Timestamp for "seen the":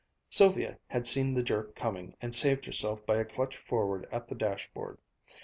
1.05-1.43